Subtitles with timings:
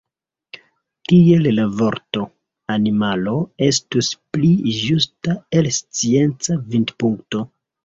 [1.11, 2.23] Tiel la vorto
[2.77, 3.35] „animalo”
[3.67, 7.47] estus pli ĝusta el scienca vidpunkto.